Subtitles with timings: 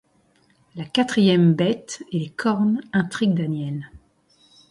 [0.73, 3.91] La quatrième bête et les cornes intriguent Daniel.